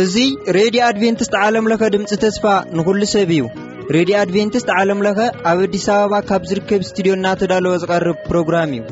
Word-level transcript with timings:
እዙ 0.00 0.24
ሬድዮ 0.56 0.80
ኣድቨንትስት 0.88 1.34
ዓለምለኸ 1.42 1.82
ድምፂ 1.94 2.10
ተስፋ 2.24 2.44
ንኹሉ 2.78 3.00
ሰብ 3.14 3.30
እዩ 3.36 3.40
ሬድዮ 3.96 4.14
ኣድቨንትስት 4.22 4.68
ዓለምለኸ 4.78 5.18
ኣብ 5.52 5.58
ኣዲስ 5.66 5.86
ኣበባ 5.94 6.14
ካብ 6.30 6.42
ዝርከብ 6.50 6.82
እስትድዮ 6.86 7.12
እናተዳለወ 7.18 7.74
ዝቐርብ 7.84 8.18
ፕሮግራም 8.32 8.70
እዩ 8.78 8.82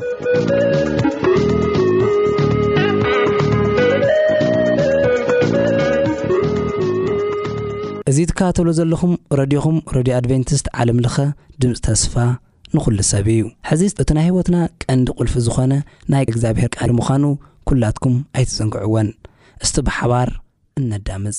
እዙ 8.13 8.17
ትካባተሎ 8.31 8.67
ዘለኹም 8.79 9.13
ረድኹም 9.41 9.77
ረድዮ 9.97 10.15
ኣድቨንትስት 10.21 10.65
ዓለምለኸ 10.81 11.17
ድምፂ 11.61 11.75
ተስፋ 11.89 12.15
ንኹሉ 12.75 12.97
ሰብ 13.11 13.27
እዩ 13.37 13.41
ሕዚ 13.69 13.81
እቲ 14.01 14.09
ናይ 14.17 14.25
ህወትና 14.29 14.57
ቀንዲ 14.83 15.07
ቁልፊ 15.17 15.33
ዝኾነ 15.45 15.73
ናይ 16.11 16.23
እግዚኣብሔር 16.31 16.69
ቃል 16.75 16.91
ምዃኑ 16.99 17.23
ኲላትኩም 17.69 18.15
ኣይትዘንግዕዎን 18.37 19.09
እስቲ 19.65 19.75
ብሓባር 19.89 20.29
እነዳምፅ 20.81 21.37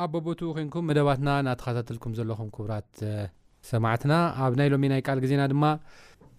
ኣ 0.00 0.04
ቦቦቱ 0.12 0.40
ኮንኩም 0.56 0.86
መደባትና 0.90 1.28
እናተኸታትልኩም 1.42 2.12
ዘለኹም 2.18 2.48
ክብራት 2.56 2.88
ሰማዕትና 3.70 4.14
ኣብ 4.44 4.52
ናይ 4.60 4.68
ሎም 4.72 4.84
ናይ 4.92 5.00
ካል 5.06 5.18
ግዜና 5.24 5.42
ድማ 5.52 5.64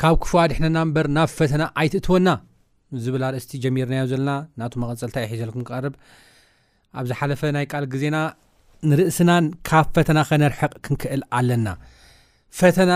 ካብ 0.01 0.15
ክፍዋ 0.23 0.39
ድሕነና 0.51 0.77
እምበር 0.85 1.07
ናብ 1.17 1.29
ፈተና 1.37 1.63
ኣይትእትወና 1.81 2.29
ዝብል 3.03 3.23
ኣርእስቲ 3.27 3.53
ጀሚርናዮ 3.63 4.03
ዘለና 4.11 4.31
ናቱ 4.61 4.73
መቀፀልታ 4.83 5.17
ይ 5.23 5.27
ሒዘልኩም 5.31 5.63
ክርብ 5.69 5.93
ኣብዝ 6.99 7.11
ሓለፈ 7.19 7.41
ናይ 7.57 7.65
ቃል 7.73 7.85
ግዜና 7.93 8.17
ንርእስናን 8.89 9.45
ካብ 9.67 9.87
ፈተና 9.95 10.19
ከነርሕቕ 10.29 10.73
ክንክእል 10.85 11.21
ኣለና 11.37 11.67
ፈተና 12.61 12.91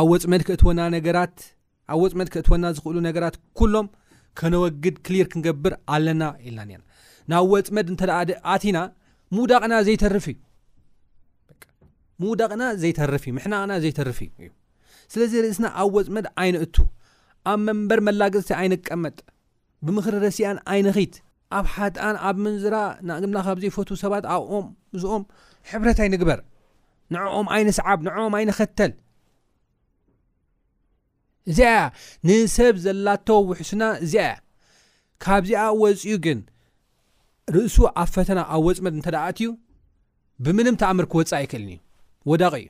ኣብ 0.00 0.08
ወፅድክእወናኣብ 0.12 1.08
ወፅመድ 2.02 2.28
ክእትወና 2.34 2.66
ዝክእሉ 2.76 2.96
ነገራት 3.06 3.34
ኩሎም 3.58 3.86
ከነወግድ 4.38 4.94
ክሊር 5.06 5.26
ክንገብር 5.32 5.74
ኣለና 5.94 6.22
ኢናናብ 6.48 7.42
ወፅመድ 7.54 7.88
ኣና 8.52 8.78
ሙውዳቕና 9.36 9.74
ዘይተርፍ 9.86 10.26
እዩ 10.32 10.36
ሙውዳቕና 12.22 12.62
ዘይተርፍ 12.82 13.22
እዩ 13.26 13.32
ምሕናቕና 13.36 13.72
ዘይተርፍ 13.84 14.18
እዩ 14.24 14.30
እዩ 14.46 14.50
ስለዚ 15.12 15.32
ርእስና 15.44 15.66
ኣብ 15.82 15.92
ወፅመድ 15.98 16.26
ዓይነእቱ 16.42 16.76
ኣብ 17.52 17.58
መንበር 17.66 18.00
መላገፅቲ 18.08 18.50
ዓይነቀመጥ 18.60 19.16
ብምክሪ 19.86 20.14
ረሲኣን 20.26 20.58
ኣይነኸት 20.74 21.14
ኣብ 21.56 21.66
ሓትኣን 21.72 22.16
ኣብ 22.28 22.36
ምንዝራ 22.44 22.76
ናግና 23.08 23.36
ካብ 23.46 23.58
ዘይፈት 23.64 23.90
ሰባት 24.04 24.24
ኣብኦም 24.34 24.66
ምስኦም 24.94 25.24
ሕብረት 25.70 25.98
ኣይንግበር 26.04 26.40
ንዕኦም 27.14 27.48
ዓይነ 27.54 27.68
ሰዓብ 27.78 27.98
ንዕኦም 28.06 28.34
ዓይነ 28.38 28.50
ኸተል 28.58 28.92
እዚኣ 31.50 31.68
ያ 31.74 31.78
ንሰብ 32.28 32.74
ዘላተ 32.84 33.28
ውሕስና 33.50 33.82
እዚኣ 34.04 34.24
ያ 34.30 34.34
ካብዚኣ 35.24 35.62
ወፅኡ 35.82 36.12
ግን 36.24 36.38
ርእሱ 37.54 37.76
ኣብ 38.02 38.08
ፈተና 38.14 38.40
ኣብ 38.54 38.60
ወፅመድ 38.66 38.94
እንተ 38.98 39.08
ደእትዩ 39.14 39.48
ብምንም 40.44 40.76
ተኣምር 40.80 41.06
ክወፅእ 41.12 41.34
ኣይክእልኒ 41.38 41.70
ዩ 41.72 41.76
ወዳቂ 42.30 42.54
እዩ 42.62 42.68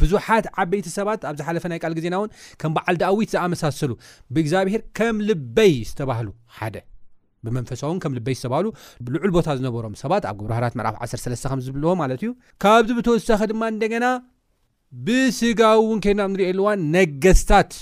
ብዙሓት 0.00 0.44
ዓበይቲ 0.62 0.86
ሰባት 0.96 1.22
ኣብዝሓለፈ 1.30 1.64
ናይ 1.72 1.78
ቃል 1.84 1.92
ግዜና 1.98 2.14
እውን 2.18 2.30
ከም 2.60 2.72
በዓል 2.76 2.96
ዳዊት 3.02 3.28
ዝኣመሳሰሉ 3.34 3.92
ብእግዚኣብሄር 4.34 4.82
ከም 4.98 5.16
ልበይ 5.28 5.72
ዝተባህሉ 5.90 6.28
ሓ 6.58 6.70
ብመንፈሳዊ 7.46 7.92
ከምልበይ 8.02 8.36
ዝሉ 8.42 8.66
ልዑል 9.14 9.32
ቦታ 9.36 9.48
ዝነበሮም 9.58 9.94
ሰባት 10.02 10.24
ኣብ 10.30 10.36
ግብርሃራት 10.40 10.74
ፍ 10.76 10.84
13 11.06 11.48
ከዝብልዎ 11.52 11.90
ማለት 12.02 12.20
እዩ 12.24 12.30
ካብዚ 12.64 12.90
ብተወሳኺ 12.98 13.40
ድማ 13.50 13.62
እንደገና 13.74 14.06
ብስጋ 15.06 15.60
እውን 15.80 15.98
ኬናቅ 16.04 16.28
ንሪኤየሉዋን 16.34 16.80
ነገስታት 16.96 17.72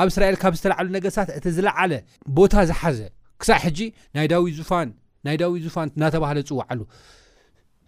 ኣብ 0.00 0.08
እስራኤል 0.12 0.36
ካብ 0.42 0.54
ዝተዓሉ 0.60 0.86
ነገስታት 0.98 1.30
እቲ 1.38 1.46
ዝለዓለ 1.58 1.92
ቦታ 2.38 2.54
ዝሓዘ 2.70 2.98
ክሳ 3.42 3.50
ሕጂ 3.64 3.78
ናይ 4.18 4.26
ዳዊት 4.32 4.54
ዙፋን 4.60 4.90
ናይ 5.26 5.36
ዳዊ 5.40 5.52
ዙፋን 5.66 5.88
እዳተባሃለ 5.96 6.38
ዝፅዋዓሉ 6.48 6.80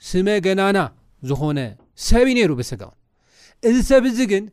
ስመ 0.08 0.26
ገናና 0.46 0.78
ዝኮነ 1.28 1.58
ሰብ 2.08 2.26
ዩ 2.30 2.32
ነይሩ 2.38 2.50
ብሰጋው 2.60 2.92
እዚ 3.68 3.76
ሰብ 3.90 4.04
እዚ 4.10 4.18
ግን 4.32 4.44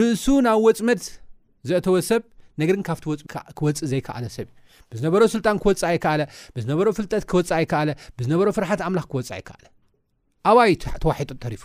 ርእሱ 0.00 0.24
ናብ 0.46 0.58
ወፅመት 0.66 1.00
ዘእተወ 1.68 1.96
ሰብ 2.10 2.22
ነገግካብክወፅእ 2.60 3.80
ዘይከኣለ 3.92 4.24
ሰብ 4.36 4.48
ብዝነበሮ 4.92 5.22
ስልጣን 5.34 5.56
ክወፅእ 5.62 5.88
ኣይብዝ 5.90 6.66
ፍጠት 6.98 7.24
ክፅእ 7.32 7.50
ኣይ 7.58 7.64
ብዝበ 8.18 8.40
ፍርት 8.56 8.80
ም 8.94 9.02
ክወፅእ 9.12 9.32
ኣይከኣለ 9.36 9.64
ኣብይ 10.50 10.72
ተዋሒጦ 11.02 11.30
ተሪፉ 11.44 11.62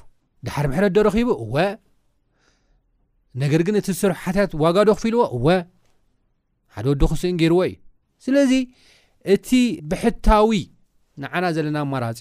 ዳሓር 0.47 0.65
ምሕረት 0.71 0.93
ዶረኺቡ 0.97 1.29
እወ 1.45 1.55
ነገር 3.41 3.61
ግን 3.67 3.75
እቲ 3.79 3.87
ዝስርሓታት 3.95 4.51
ዋጋዶ 4.63 4.89
ኽፍ 4.97 5.03
ኢልዎ 5.09 5.21
እወ 5.37 5.47
ሓደ 6.75 6.85
ወዲ 6.91 7.01
ክስእን 7.11 7.37
ገርዎ 7.41 7.59
እዩ 7.69 7.73
ስለዚ 8.25 8.51
እቲ 9.33 9.49
ብሕታዊ 9.91 10.51
ንዓና 11.21 11.45
ዘለና 11.55 11.77
ኣማራፂ 11.85 12.19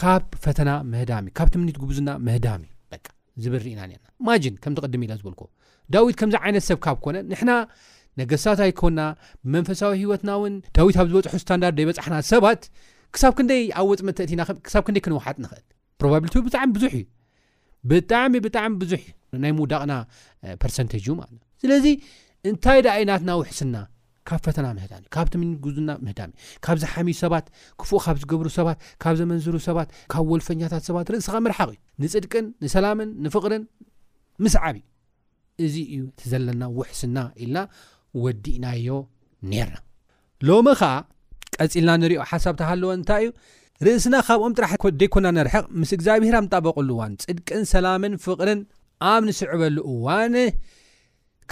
ካብ 0.00 0.24
ፈተና 0.44 0.70
ህዳሚ 1.00 1.26
ካብ 1.38 1.48
ትምኒት 1.54 1.76
ጉብዝና 1.82 2.10
መህዳሚዝብልኢናና 2.26 3.92
ማን 4.28 4.54
ከም 4.64 4.74
ትቅድም 4.78 5.02
ኢ 5.06 5.08
ዝበል 5.20 5.36
ዳዊት 5.94 6.16
ከምዚ 6.20 6.36
ዓይነት 6.46 6.64
ሰብ 6.68 6.78
ካብ 6.84 6.98
ኮነ 7.04 7.16
ንሕና 7.30 7.52
ነገስታት 8.20 8.60
ኣይኮና 8.66 9.00
ብመንፈሳዊ 9.44 9.92
ሂይወትና 10.02 10.30
ውን 10.42 10.54
ዳዊት 10.76 10.96
ኣብ 11.02 11.06
ዝበፅሑ 11.12 11.36
ስታንዳርድ 11.42 11.78
ይበፃሓና 11.84 12.16
ሰባት 12.32 12.62
ክሳብ 13.14 13.32
ክደይ 13.38 13.62
ኣብ 13.80 13.86
ወፅመተእቲኢናኸክሳብ 13.92 14.82
ክደይ 14.88 15.02
ክንወሓጥ 15.06 15.36
ንኽእል 15.44 15.64
ሮብቲ 16.04 16.34
ብጣዕሚ 16.46 16.68
ብዙሕ 16.76 16.92
እዩ 17.00 17.02
ብጣዕሚ 17.90 18.34
ብጣዕሚ 18.46 18.72
ብዙሕዩ 18.82 19.08
ናይ 19.44 19.52
ምውዳቕና 19.58 19.92
ርሰንቴጅ 20.68 21.04
እ 21.12 21.16
ስለዚ 21.62 21.86
እንታይ 22.50 22.78
ዳ 22.84 22.88
ኣይናትና 22.98 23.30
ውሕስና 23.40 23.74
ካብ 24.28 24.40
ፈተና 24.46 24.66
ምህዳን 24.76 25.00
እዩካብ 25.04 25.26
ትምኒጉና 25.32 25.90
ምህዳን 26.04 26.30
እዩ 26.40 26.44
ካብ 26.64 26.76
ዝሓሚዩ 26.82 27.14
ሰባት 27.22 27.46
ክፉእ 27.80 28.00
ካብ 28.04 28.16
ዝገብሩ 28.22 28.48
ሰባት 28.58 28.78
ካብ 29.02 29.14
ዘመንዝሩ 29.20 29.54
ሰባት 29.68 29.88
ካብ 30.12 30.24
ወልፈኛታት 30.32 30.84
ሰባት 30.88 31.06
ርእስኻ 31.14 31.34
መርሓቕ 31.46 31.68
እዩ 31.74 31.78
ንፅድቅን 32.06 32.46
ንሰላምን 32.64 33.08
ንፍቅርን 33.24 33.62
ምስዓብእዩ 34.44 34.84
እዚ 35.64 35.74
እዩ 35.94 35.98
ዘለና 36.32 36.62
ውሕስና 36.78 37.18
ኢልና 37.44 37.58
ወዲእናዮ 38.24 38.88
ነርና 39.52 39.78
ሎሚ 40.48 40.68
ከዓ 40.82 40.92
ቀፂልና 41.60 41.90
ንሪኦ 42.02 42.20
ሓሳብታሃለዎ 42.32 42.90
እንታይ 42.98 43.24
እዩ 43.24 43.32
ርእስና 43.86 44.14
ካብኦም 44.28 44.52
ጥራሕ 44.58 44.72
ደይኮና 45.00 45.26
ነርሕቕ 45.38 45.64
ምስ 45.80 45.90
እግዚኣብሄር 45.96 46.34
ኣብ 46.38 46.44
ንጣበቀሉ 46.46 46.88
እዋን 46.96 47.12
ፅድቅን 47.24 47.62
ሰላምን 47.72 48.12
ፍቅርን 48.24 48.60
ኣብ 49.12 49.22
ንስዕበሉ 49.28 49.76
እዋን 49.92 50.34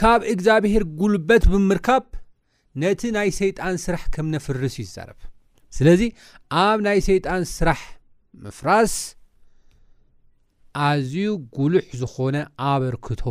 ካብ 0.00 0.20
እግዚኣብሄር 0.32 0.82
ጉልበት 1.00 1.44
ብምርካብ 1.52 2.04
ነቲ 2.82 3.00
ናይ 3.16 3.28
ሰይጣን 3.40 3.76
ስራሕ 3.84 4.02
ከም 4.14 4.26
ነፍርስ 4.34 4.74
እዩ 4.78 4.84
ዝዛረብ 4.88 5.20
ስለዚ 5.76 6.02
ኣብ 6.64 6.78
ናይ 6.86 6.98
ሰይጣን 7.08 7.42
ስራሕ 7.56 7.80
ምፍራስ 8.44 8.92
ኣዝዩ 10.88 11.26
ጉሉሕ 11.58 11.86
ዝኮነ 12.00 12.36
ኣበርክቶ 12.72 13.22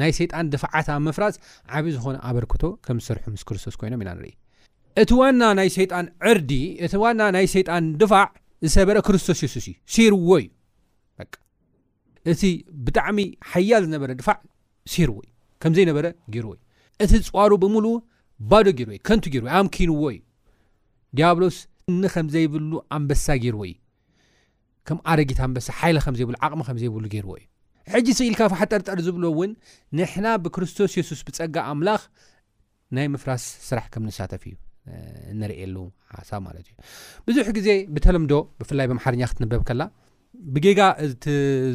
ናይ 0.00 0.12
ሰይጣን 0.18 0.50
ድፋዓት 0.52 0.88
ኣብ 0.94 1.00
ምፍራስ 1.08 1.34
ዓብዩ 1.78 1.90
ዝኮነ 1.96 2.16
ኣበርክቶ 2.28 2.62
ከም 2.86 2.98
ዝሰርሑ 3.02 3.24
ምስ 3.34 3.42
ክርስቶስ 3.48 3.74
ኮይኖም 3.80 4.02
ኢና 4.04 4.10
ንርኢ 4.18 4.30
እቲ 5.02 5.10
ዋና 5.20 5.42
ናይ 5.58 5.68
ሸይጣን 5.76 6.06
ዕርዲ 6.32 6.52
እቲ 6.86 6.94
ዋና 7.04 7.20
ናይ 7.36 7.46
ሸይጣን 7.54 7.84
ድፋዕ 8.02 8.28
ዝሰበረ 8.66 8.96
ክርስቶስ 9.08 9.38
ዩሱስዩ 9.46 9.74
ሲርዎ 9.94 10.30
እዩ 10.42 11.26
እቲ 12.32 12.42
ብጣዕሚ 12.86 13.18
ሓያል 13.50 13.82
ዝነበረ 13.88 14.10
ድፋዕ 14.20 14.38
ሴርዎ 14.94 15.16
እዩ 15.24 15.30
ከምዘይነበረ 15.64 16.06
ጊርዎ 16.34 16.52
እዩ 17.04 17.08
እቲ 17.08 17.12
ፅዋሩ 17.30 17.52
ብሙሉ 17.64 17.86
ዶ 18.48 18.52
ገይእዩ 18.78 18.98
ከንቲ 19.06 19.24
ገርዎይ 19.34 19.52
ኣምኪንዎ 19.58 19.94
እዩ 20.12 20.18
ዲያብሎስ 21.16 21.56
ኒ 22.00 22.02
ከም 22.14 22.26
ዘይብሉ 22.34 22.72
ኣንበሳ 22.96 23.26
ገይርዎ 23.42 23.62
እዩ 23.70 23.74
ከም 24.88 24.98
ኣረጊት 25.12 25.40
ኣንበሳ 25.46 25.66
ሓይ 25.80 25.92
ከምዘብ 26.06 26.28
ቅሚ 26.50 26.60
ከምዘይብሉ 26.68 27.04
ገይርዎእዩ 27.14 27.44
ሕጂ 27.92 28.06
ስ 28.16 28.20
ኢልካ 28.28 28.40
ሓጠርጠር 28.60 28.98
ዝብሎእውን 29.06 29.52
ንሕና 29.98 30.26
ብክርስቶስ 30.44 30.92
ሱስ 31.08 31.20
ብፀጋ 31.28 31.56
ኣምላ 31.70 31.88
ናይ 32.96 33.06
ምፍራስ 33.14 33.44
ስራሕ 33.68 33.86
ከምንሳተፍ 33.94 34.42
እዩ 34.50 34.54
ንርእሉ 35.40 35.76
ሓሳብ 36.16 36.40
ማትዩ 36.44 36.68
ብዙሕ 37.26 37.46
ግዜ 37.56 37.68
ብተለምዶ 37.94 38.32
ብፍላይ 38.60 38.86
ርኛ 39.14 39.22
ክትበብከላ 39.30 39.82
ብ 40.54 40.64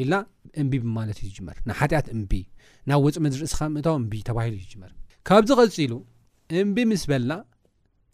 ኢልና 0.00 0.16
እምቢ 0.60 0.72
ብማለት 0.84 1.18
እዩ 1.22 1.26
ዝጅመር 1.30 1.56
ናሓጢኣት 1.68 2.06
እምቢ 2.14 2.32
ናብ 2.88 3.00
ወፅ 3.06 3.16
መርእስኻ 3.24 3.58
ምእታዊ 3.76 3.94
እምብ 4.02 4.12
ተባሂሉ 4.28 4.54
ዝጅመር 4.64 4.90
ካብዚ 5.28 5.48
ቐጺሉ 5.60 5.92
እምብ 6.60 6.76
ምስ 6.90 7.02
በልና 7.10 7.32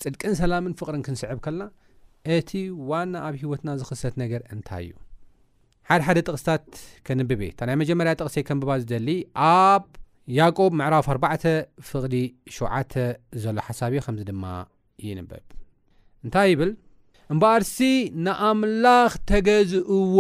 ፅድቅን 0.03 0.35
ሰላምን 0.41 0.75
ፍቕርን 0.81 1.03
ክንስዕብ 1.09 1.39
ከልና 1.45 1.63
እቲ 2.37 2.51
ዋና 2.91 3.15
ኣብ 3.27 3.35
ሂወትና 3.43 3.69
ዝኽሰት 3.83 4.15
ነገር 4.23 4.43
እንታይ 4.55 4.85
እዩ 4.89 4.97
ሓደሓደ 5.91 6.19
ጥቕስታት 6.27 6.65
ከንብቤታ 7.07 7.59
ናይ 7.69 7.77
መጀመርያ 7.83 8.13
ጥቕሴ 8.21 8.37
ከንብባ 8.49 8.71
ዝደሊ 8.83 9.09
ኣብ 9.53 9.85
ያቆብ 10.39 10.73
መዕራፍ 10.81 11.07
4 11.15 11.47
ፍቕዲ 11.91 12.17
7 12.59 12.99
ዘሎ 13.45 13.57
ሓሳብ 13.69 13.93
እዩ 13.97 14.03
ከምዚ 14.07 14.25
ድማ 14.31 14.45
ይንብብ 15.07 15.45
እንታይ 16.27 16.49
ይብል 16.53 16.71
እምበኣር 17.33 17.63
ሲ 17.75 17.79
ንኣምላኽ 18.27 19.13
ተገዝእዎ 19.31 20.19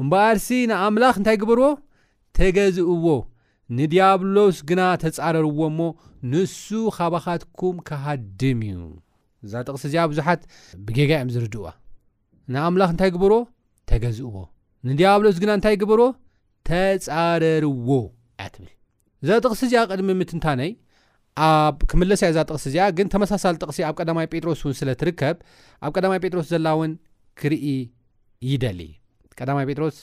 እምበኣርሲ 0.00 0.48
ንኣምላኽ 0.70 1.16
እንታይ 1.20 1.36
ግበርዎ 1.42 1.66
ተገዝእዎ 2.38 3.06
ንዲያብሎስ 3.78 4.56
ግና 4.68 4.80
ተፃረርዎ 5.02 5.58
እሞ 5.70 5.80
ንሱ 6.32 6.64
ካባኻትኩም 6.96 7.76
ካሃድም 7.88 8.60
እዩ 8.68 8.80
እዛ 9.44 9.52
ጥቕሲ 9.66 9.84
እዚኣ 9.90 10.02
ብዙሓት 10.12 10.42
ብጌጋ 10.86 11.10
ኦም 11.22 11.30
ዝርድእዋ 11.34 11.66
ንኣምላኽ 12.54 12.90
እንታይ 12.94 13.10
ግበርዎ 13.16 13.38
ተገዝእዎ 13.90 14.36
ንዲያብሎስ 14.88 15.36
ግና 15.42 15.50
እንታይ 15.58 15.76
ግበርዎ 15.82 16.08
ተፃረርዎ 16.70 17.88
ያ 18.40 18.46
ትብል 18.54 18.70
እዛ 19.24 19.30
ጥቕሲ 19.44 19.60
እዚኣ 19.68 19.82
ቅድሚ 19.92 20.08
ምትንታነይ 20.20 20.70
ኣብ 21.48 21.76
ክመለሳዩ 21.90 22.30
እዛ 22.34 22.40
ጥቕሲ 22.50 22.64
እዚኣ 22.70 22.86
ግን 22.98 23.10
ተመሳሳሊ 23.14 23.54
ጥቕሲ 23.62 23.78
ኣብ 23.88 23.94
ቀዳማይ 24.00 24.26
ጴጥሮስ 24.32 24.62
እውን 24.64 24.74
ስለ 24.80 24.88
ትርከብ 25.02 25.36
ኣብ 25.86 25.92
ቀዳማይ 25.96 26.20
ጴጥሮስ 26.24 26.48
ዘላ 26.54 26.66
እውን 26.76 26.92
ክርኢ 27.42 27.66
ይደሊ 28.50 28.80
እዩ 28.90 29.01
ቀዳማይ 29.42 29.64
ጴጥሮስ 29.70 29.96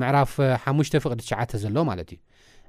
ምዕራፍ 0.00 0.32
5 0.70 0.96
ፍቅዲ 1.04 1.20
ት 1.50 1.60
ዘሎ 1.62 1.76
ማለት 1.90 2.08
እዩ 2.14 2.18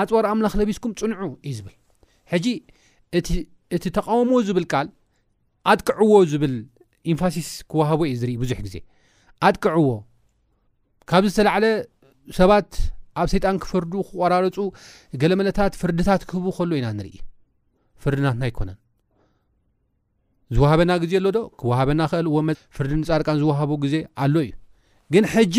ኣፅወር 0.03 0.25
ኣምላኽ 0.31 0.53
ለቢስኩም 0.61 0.93
ፅንዑ 1.01 1.29
እዩ 1.49 1.53
ዝብል 1.59 1.75
ሕጂ 2.33 2.47
እቲ 3.75 3.85
ተቃውሞዎ 3.97 4.39
ዝብል 4.49 4.65
ቃል 4.73 4.89
ኣጥቅዕዎ 5.73 6.15
ዝብል 6.31 6.55
ኤንፋሲስ 7.13 7.47
ክዋሃቦ 7.71 8.01
እዩ 8.11 8.17
ዝኢ 8.23 8.33
ብዙሕ 8.43 8.59
ግዜ 8.67 8.75
ኣጥቅዕዎ 9.47 9.89
ካብዚ 11.09 11.29
ዝተላዕለ 11.33 11.65
ሰባት 12.37 12.69
ኣብ 13.21 13.27
ሰይጣን 13.33 13.57
ክፈርዱ 13.63 13.93
ክቆራረፁ 14.07 14.57
ገለመለታት 15.21 15.73
ፍርድታት 15.81 16.21
ክህቡ 16.29 16.45
ከሉ 16.57 16.71
ኢና 16.79 16.87
ንርኢ 16.97 17.17
ፍርድናትና 18.03 18.43
ኣይኮነን 18.47 18.77
ዝዋሃበና 20.55 20.91
ግዜ 21.03 21.13
ኣሎ 21.19 21.27
ዶ 21.35 21.39
ክወሃበና 21.59 22.01
ክእል 22.11 22.27
ወ 22.35 22.39
ፍርዲ 22.77 22.91
ንፃርቃን 23.01 23.37
ዝዋሃቦ 23.43 23.71
ግዜ 23.83 23.95
ኣሎ 24.23 24.35
እዩ 24.47 24.51
ግን 25.13 25.25
ሕጂ 25.35 25.55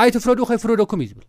ኣይትፍረዱ 0.00 0.40
ከይፍረደኩም 0.50 1.00
እዩ 1.04 1.08
ዝብል 1.12 1.26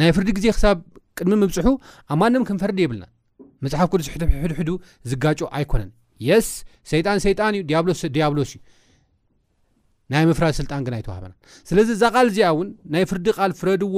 ናይ 0.00 0.10
ፍርዲ 0.16 0.28
ግዜ 0.38 0.46
ክሳብ 0.56 0.78
ቅድሚ 1.18 1.32
ምብፅሑ 1.42 1.66
ኣብ 2.12 2.16
ማንም 2.22 2.42
ክንፈርድ 2.50 2.78
የብልና 2.82 3.04
መፅሓፍ 3.64 3.88
ቅዱስ 3.92 4.08
ሕሕድሕዱ 4.36 4.70
ዝጋጮ 5.10 5.40
ኣይኮነን 5.56 5.90
የስ 6.28 6.48
ሰይጣን 6.92 7.18
ሰይጣን 7.26 7.52
እዩ 7.56 7.60
ሎዲያብሎስ 7.64 8.48
እዩ 8.54 8.60
ናይ 10.12 10.24
ፍጣግይዋሃስለዚ 10.38 11.88
እዛ 11.96 12.02
ቃል 12.14 12.26
እዚኣ 12.30 12.48
እውን 12.54 12.68
ናይ 12.94 13.04
ፍርዲ 13.10 13.26
ቃል 13.38 13.52
ፍረድዎ 13.60 13.96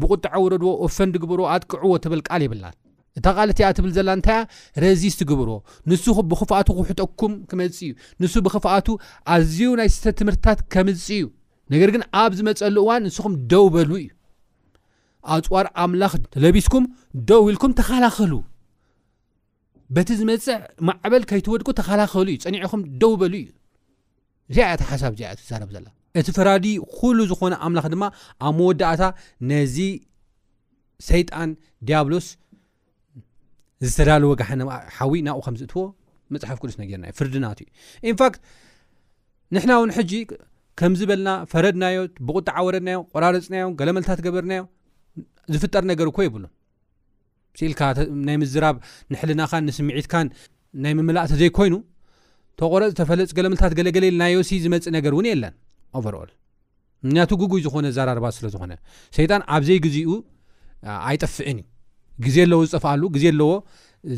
ብቁጣዕ 0.00 0.34
ውረድዎ 0.44 0.70
ፈን 0.96 1.10
ግብሮዎኣጥቅዕዎ 1.22 1.92
ትብል 2.04 2.20
ቃል 2.28 2.42
ይብላ 2.46 2.64
እታ 3.18 3.26
ቃል 3.38 3.48
እቲያ 3.52 3.68
ትብል 3.78 3.92
ዘ 3.96 4.00
ን 4.18 4.20
ረዚስ 4.84 5.16
ግብርዎ 5.30 5.56
ንስኹምብክፍኣቱ 5.90 6.68
ክውሕጠኩም 6.78 7.32
ክመፅ 7.50 7.78
እዩ 7.86 7.90
ንሱ 8.22 8.34
ብክፍኣቱ 8.46 8.86
ኣዝዩ 9.34 9.60
ናይ 9.80 9.88
ስተት 9.96 10.16
ትምህርትታት 10.20 10.60
ከምፅ 10.74 11.06
እዩ 11.16 11.24
ነገርግን 11.72 12.04
ኣብ 12.22 12.30
ዝመፀሉ 12.40 12.76
እዋን 12.84 13.02
ንስኹም 13.08 13.32
ደው 13.52 13.66
በሉ 13.76 13.90
እዩ 14.02 14.08
ኣፅዋር 15.36 15.66
ኣምላኽ 15.84 16.12
ለቢስኩም 16.44 16.84
ደው 17.30 17.42
ኢልኩም 17.52 17.72
ተኸላኸሉ 17.80 18.34
በቲ 19.96 20.08
ዝመፅእ 20.20 20.60
ማዕበል 20.88 21.22
ከይትወድ 21.30 21.62
ተኸላኸሉእዩ 21.80 22.36
ፀኒዕኹም 22.46 22.80
ደው 23.02 23.12
በሉእዩ 23.22 23.48
ዚያ 24.56 24.66
ሓሳብ 24.90 25.12
ዚ 25.20 25.22
ትዛረብ 25.38 25.70
ዘ 25.74 25.78
እቲ 26.18 26.28
ፈራዲ 26.36 26.66
ኩሉ 26.98 27.18
ዝኮነ 27.30 27.54
ኣምላኽ 27.66 27.86
ድማ 27.92 28.04
ኣብ 28.48 28.54
መወዳእታ 28.58 29.02
ነዚ 29.50 29.76
ሰይጣን 31.08 31.50
ዲያብሎስ 31.88 32.26
ዝተዳለወ 33.86 34.30
ጋሓ 34.40 34.50
ሓዊ 34.96 35.12
ናብኡ 35.26 35.42
ከምዝእትዎ 35.46 35.82
መፅሓፍ 36.34 36.58
ቅዱስ 36.62 36.76
ነገርናእዩ 36.82 37.12
ፍርድናትዩ 37.18 37.66
ንፋት 38.06 38.34
ንሕና 39.56 39.70
እውን 39.80 39.90
ሕጂ 39.98 40.12
ከምዝበልና 40.80 41.28
ፈረድናዮ 41.52 41.98
ብቁጣዓ 42.26 42.58
ወረድናዮ 42.68 42.98
ቆራረፅናዮ 43.12 43.64
ገለመልታት 43.78 44.18
ገበርናዮ 44.26 44.64
ዝፍጠር 45.54 45.84
ነገር 45.90 46.06
እኮ 46.12 46.18
ይብሉ 46.26 46.44
ኢልካ 47.68 47.80
ናይ 48.26 48.36
ምዝራብ 48.42 48.76
ንሕልናኻን 49.12 49.62
ንስምዒትካን 49.68 50.26
ናይ 50.82 50.92
ምምላእተ 50.98 51.32
ዘይኮይኑ 51.40 51.74
ተቆረፅ 52.60 52.88
ዝተፈለፅ 52.92 53.30
ገለምልታት 53.38 53.72
ገለገሌል 53.78 54.14
ናዮሲ 54.22 54.50
ዝመፅእ 54.64 54.92
ነገር 54.96 55.12
እውን 55.16 55.26
የለን 55.30 55.54
ኦቨርኦል 55.98 56.30
እምንያቱ 57.04 57.30
ጉጉይ 57.42 57.60
ዝኮነ 57.66 57.86
ዘራርባ 57.96 58.26
ስለዝኮነ 58.36 58.72
ሸይጣን 59.16 59.42
ኣብዘይ 59.56 59.78
ግዜኡ 59.86 60.10
ኣይጠፍዕንእዩ 61.10 61.66
ግዜ 62.24 62.36
ኣለዎ 62.46 62.60
ዝጠፍኣሉ 62.68 63.02
ግዜ 63.16 63.24
ኣለዎ 63.32 63.50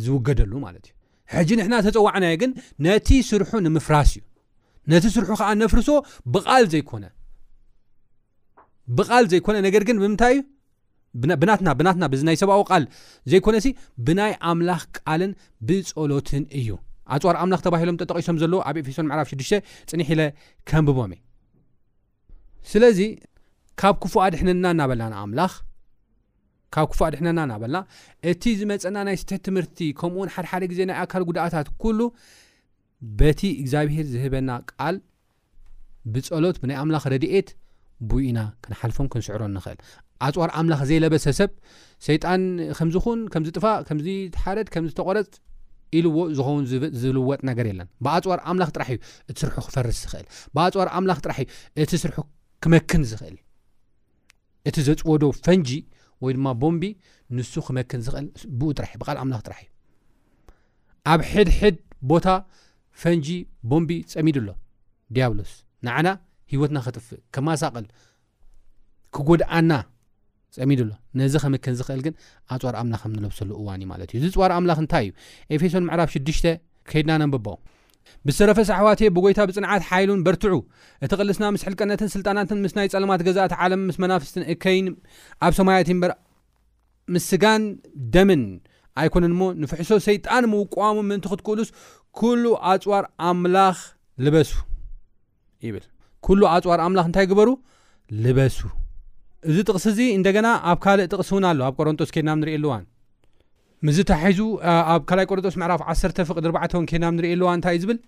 ዝውገደሉ 0.05 0.53
ማለት 0.67 0.85
እዩ 0.89 0.95
ሕጂ 1.35 1.51
ንሕና 1.59 1.75
ተፀዋዕናየ 1.87 2.37
ግን 2.43 2.51
ነቲ 2.87 3.09
ስርሑ 3.31 3.51
ንምፍራስ 3.67 4.11
እዩ 4.17 4.23
ነቲ 4.93 5.05
ስርሑ 5.17 5.31
ከዓ 5.41 5.49
እነፍርሶ 5.59 5.89
ብል 6.35 6.47
ይነብቃል 8.93 9.25
ዘይኮነ 9.33 9.57
ነገር 9.67 9.83
ግን 9.89 9.97
ብምንታይ 10.03 10.35
እዩ 10.37 11.29
ናብናትና 11.69 12.07
ብናይ 12.15 12.37
ሰብኣዊ 12.43 12.63
ቃል 12.73 12.85
ዘይኮነ 13.33 13.57
ሲ 13.65 13.69
ብናይ 14.07 14.33
ኣምላኽ 14.51 14.83
ቃልን 15.03 15.33
ብጸሎትን 15.69 16.45
እዩ 16.61 16.69
ኣፅር 17.15 17.37
ኣምላኽ 17.43 17.61
ተባሂሎም 17.67 17.97
ተጠቂሶም 18.03 18.37
ዘለዎ 18.43 18.59
ኣብ 18.69 18.77
ኤፌሶን 18.83 19.07
መዕራፍ 19.11 19.29
6 19.37 19.61
ፅኒሕ 19.91 20.09
ኢለ 20.15 20.23
ከምብቦም 20.71 21.13
እዩ 21.17 21.21
ስለዚ 22.73 23.01
ካብ 23.81 23.97
ክፉ 24.05 24.15
ድሕነና 24.35 24.67
እናበናና 24.75 25.15
ምብ 25.31 25.41
ክፉ 26.75 26.99
ድሕነና 27.13 27.41
እናበልና 27.47 27.77
እቲ 28.31 28.43
ዝመፀና 28.61 28.97
ናይ 29.09 29.17
ስተት 29.23 29.41
ትምህርቲ 29.47 29.79
ከምኡውን 30.01 30.31
ሓደሓደ 30.35 30.65
ግዜ 30.73 30.81
ናይ 30.91 30.97
ኣካል 31.05 31.23
ጉድኣታት 31.29 31.69
ኩሉ 31.83 32.01
በቲ 33.21 33.41
እግዚኣብሄር 33.63 34.07
ዝህበና 34.13 34.51
ቃል 34.73 34.97
ብፀሎት 36.13 36.57
ብናይ 36.63 36.77
ኣምላኽ 36.83 37.05
ረድኤት 37.13 37.49
ብኢና 38.11 38.39
ክንሓልፎም 38.65 39.09
ክንስዕሮ 39.13 39.43
ንኽእል 39.57 39.79
ኣፅር 40.27 40.51
ኣምላኽ 40.61 40.81
ዘይለበሰሰብ 40.91 41.51
ሰይጣን 42.07 42.43
ከምዝኹን 42.79 43.21
ከምዝጥፋእ 43.33 43.79
ከምዝትሓረድ 43.89 44.69
ከምዝተቆረፅ 44.75 45.29
ኢሉዎ 45.99 46.19
ዝኸውን 46.39 46.65
ዝልወጥ 47.03 47.41
ነገር 47.51 47.67
የለን 47.71 47.89
ብኣፅዋር 48.05 48.41
ኣምላኽ 48.51 48.71
ጥራሕ 48.77 48.89
እዩ 48.97 49.01
እቲ 49.33 49.37
ስርሑ 49.51 49.55
ክፈርስ 49.69 49.99
ዝኽእል 50.03 50.27
ብኣፅዋር 50.57 50.89
ኣምላኽ 50.99 51.19
ጥራሕ 51.25 51.39
እዩ 51.79 51.83
እቲ 51.87 51.93
ስርሑ 52.03 52.17
ክመክን 52.65 53.03
ዝኽእል 53.11 53.37
እቲ 54.69 54.77
ዘፅወዶ 54.89 55.23
ፈንጂ 55.47 55.69
ወይ 56.25 56.33
ድማ 56.37 56.49
ቦምቢ 56.63 56.83
ንሱ 57.37 57.53
ክመክን 57.69 58.01
ዝኽእል 58.07 58.29
ብኡ 58.61 58.69
ጥራ 58.79 58.85
እ 58.97 59.01
ብቃል 59.03 59.19
ኣምላኽ 59.23 59.43
ጥራሕ 59.49 59.61
እዩ 59.63 59.71
ኣብ 61.13 61.21
ሕድሕድ 61.33 61.77
ቦታ 62.11 62.27
ፈንጂ 63.03 63.27
ቦምቢ 63.71 63.91
ፀሚድ 64.13 64.37
ኣሎ 64.43 64.49
ዲያብሎስ 65.17 65.53
ንዓና 65.87 66.09
ሂወትና 66.53 66.79
ከጥፍእ 66.87 67.21
ከማሳቅል 67.35 67.87
ክጎድኣና 69.17 69.73
ፀሚድኣሎ 70.59 70.91
ነዚ 71.19 71.35
ከምክን 71.43 71.75
ዝኽእል 71.79 72.01
ግን 72.07 72.15
ኣፅዋር 72.55 72.75
ኣምላኽ 72.81 73.01
ከም 73.05 73.13
ንለብሰሉ 73.17 73.51
እዋን 73.61 73.81
እዩ 73.83 73.89
ማለት 73.93 74.09
እዩ 74.13 74.19
እዚ 74.21 74.31
ፅዋር 74.39 74.53
ኣምላኽ 74.59 74.79
እንታይ 74.85 75.07
እዩ 75.09 75.13
ኤፌሶን 75.57 75.85
ምዕራፍ 75.89 76.09
6ዱሽ 76.19 76.39
ከይድና 76.91 77.13
ነብቦ 77.23 77.47
ብሰረፈሳኣሕዋትየ 78.27 79.09
ብጎይታ 79.17 79.41
ብፅንዓት 79.49 79.83
ሓይሉን 79.91 80.21
በርትዑ 80.27 80.55
እቲ 81.05 81.13
ቕልስና 81.21 81.45
ምስ 81.55 81.63
ሕልቀነትን 81.67 82.09
ስልጣናትን 82.15 82.59
ምስ 82.65 82.73
ናይ 82.79 82.89
ፀለማት 82.95 83.21
ገዛእት 83.29 83.53
ዓለም 83.65 83.83
ምስ 83.89 83.97
መናፍስትን 84.05 84.45
እከይን 84.55 84.87
ኣብ 85.47 85.53
ሰማያት 85.59 85.91
በር 86.03 86.15
ምስስጋን 87.17 87.63
ደምን 88.17 88.43
ኣይኮነን 89.03 89.33
እሞ 89.37 89.43
ንፍሕሶ 89.63 89.91
ሰይጣን 90.09 90.45
ምውቋሙ 90.55 90.97
ምእንቲ 91.11 91.27
ክትክእሉስ 91.33 91.71
ኩሉ 92.21 92.45
ኣፅዋር 92.73 93.05
ኣምላኽ 93.29 93.79
ልበሱ 94.27 94.51
ይብል 95.69 95.87
ኩሉ 96.29 96.41
ኣፅዋር 96.55 96.81
ኣምላኽ 96.89 97.07
እንታይ 97.11 97.27
ግበሩ 97.31 97.49
ልበሱ 98.25 98.59
እዚ 99.49 99.59
ጥቕስ 99.69 99.85
እዚ 99.93 99.99
እንደገና 100.17 100.47
ኣብ 100.71 100.79
ካልእ 100.85 101.07
ጥቕሲ 101.13 101.31
እውን 101.35 101.45
ኣሎ 101.51 101.61
ኣብ 101.67 101.75
ቆረንጦስ 101.81 102.11
ኬድና 102.15 102.31
ንሪኢኣለዋን 102.41 102.83
ምዝታሒዙ 103.87 104.41
ኣብ 104.95 105.01
2ይ 105.13 105.27
ቆረንጦስ 105.31 105.55
መዕራፍ 105.61 105.81
1ተ 105.93 106.19
ፍቅድ 106.31 106.45
ዕውን 106.75 106.87
ኬድና 106.91 107.05
ንሪእኣልዋን 107.17 107.55
እንይእዩ 107.59 107.79
ዝብል 107.85 107.99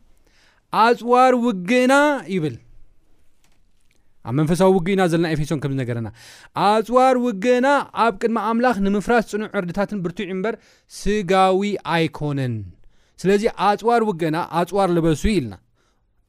ኣፅዋር 0.83 1.33
ውግእና 1.45 1.93
ብልኣብመንፈሳዊ 2.43 4.69
ውግኢና 4.77 5.03
ዘለናኤፌንምዝነርናኣፅዋር 5.13 7.15
ውግና 7.25 7.67
ኣብ 8.05 8.13
ቅድሚ 8.25 8.37
ኣምላኽ 8.51 8.77
ንምፍራስ 8.87 9.25
ፅኑዕ 9.33 9.51
ዕርድታትን 9.61 9.99
ብርትዕ 10.05 10.29
በር 10.45 10.57
ስጋዊ 11.01 11.63
ኣይኮነን 11.97 12.55
ስለዚ 13.23 13.43
ኣፅዋር 13.71 14.03
ውግእና 14.11 14.37
ኣፅዋር 14.61 14.89
ልበሱ 14.99 15.25
ኢልና 15.37 15.55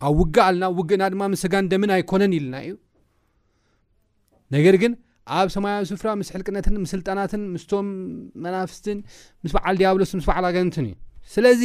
ኣብ 0.07 0.15
ውጊ 0.21 0.35
ኣለና 0.47 0.65
ውግእና 0.79 1.03
ድማ 1.15 1.23
ምስስጋን 1.35 1.67
ደምን 1.73 1.91
ኣይኮነን 1.97 2.33
ኢልና 2.39 2.55
እዩ 2.65 2.73
ነገር 4.55 4.75
ግን 4.81 4.93
ኣብ 5.39 5.47
ሰማያያዊ 5.55 5.83
ስፍራ 5.91 6.09
ምስ 6.19 6.29
ሕልቅነትን 6.33 6.75
ምስ 6.83 6.91
ስልጣናትን 6.95 7.41
ምስቶም 7.53 7.87
መናፍስትን 8.45 8.97
ምስ 9.43 9.51
በዓል 9.55 9.75
ዲያብሎስን 9.81 10.17
ምስ 10.21 10.25
በዓል 10.29 10.45
ኣገነትን 10.49 10.85
እዩ 10.89 10.95
ስለዚ 11.35 11.63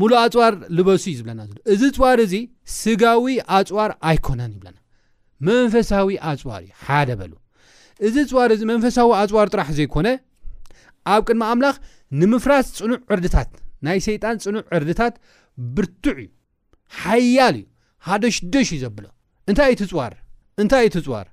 ሙሉእ 0.00 0.18
ኣፅዋር 0.22 0.54
ልበሱ 0.76 1.04
እዩ 1.12 1.16
ዝብለና 1.18 1.42
ሎ 1.56 1.58
እዚ 1.74 1.82
ፅዋር 1.98 2.18
እዚ 2.26 2.34
ስጋዊ 2.78 3.34
ኣፅዋር 3.58 3.90
ኣይኮነን 4.10 4.50
ይብለና 4.56 4.78
መንፈሳዊ 5.48 6.14
ኣፅዋር 6.30 6.60
እዩ 6.66 6.72
ሓደ 6.86 7.10
በ 7.20 7.28
እዚ 8.08 8.16
ፅዋር 8.32 8.50
እዚ 8.56 8.62
መንፈሳዊ 8.72 9.08
ኣፅዋር 9.20 9.46
ጥራሕ 9.54 9.68
ዘይኮነ 9.78 10.08
ኣብ 11.14 11.22
ቅድሚ 11.28 11.42
ኣምላኽ 11.52 11.76
ንምፍራስ 12.20 12.66
ፅኑዕ 12.80 12.98
ዕርድታት 13.14 13.50
ናይ 13.86 13.98
ሰይጣን 14.08 14.36
ፅኑዕ 14.46 14.64
ዕርድታት 14.78 15.14
ብርቱዕ 15.76 16.16
እዩ 16.24 16.28
ሓያል 17.04 17.56
እዩ 17.62 17.66
ሓደ 18.08 18.24
ሽደሽ 18.38 18.68
ዩ 18.76 18.80
ዘብሎ 18.84 19.04
እንታይ 19.50 19.72
ዩት 19.74 19.82
ፅዋር 19.94 20.12
እንታይ 20.62 20.84
ዩት 20.88 20.96
ፅዋር 21.08 21.26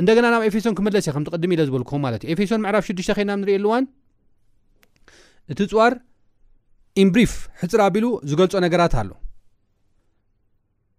እንደገና 0.00 0.26
ናብ 0.32 0.42
ኤፌሶን 0.48 0.74
ክመለስ 0.78 1.04
እዩ 1.06 1.12
ከም 1.16 1.24
ትቅድሚ 1.26 1.52
ኢለ 1.56 1.62
ዝበልኩም 1.68 2.00
ማለት 2.06 2.20
እዩ 2.26 2.30
ኤፌሶን 2.34 2.60
ምዕራፍ 2.64 2.84
6ዱሽተ 2.90 3.12
ኮልና 3.18 3.32
ንርኢኣሉእዋን 3.40 3.84
እቲ 5.52 5.58
ፅዋር 5.72 5.92
ኢንብሪፍ 7.02 7.32
ሕፅር 7.62 7.80
ኣቢሉ 7.86 8.06
ዝገልፆ 8.30 8.54
ነገራት 8.66 8.94
ኣሎ 9.00 9.10